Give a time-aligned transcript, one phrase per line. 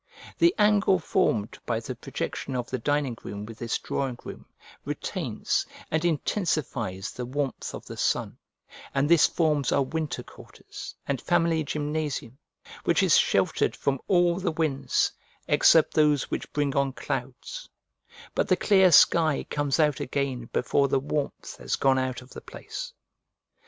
[0.39, 4.47] The angle formed by the projection of the dining room with this drawing room
[4.83, 8.39] retains and intensifies the warmth of the sun,
[8.95, 12.39] and this forms our winter quarters and family gymnasium,
[12.83, 15.11] which is sheltered from all the winds
[15.47, 17.69] except those which bring on clouds,
[18.33, 22.41] but the clear sky comes out again before the warmth has gone out of the
[22.41, 22.91] place.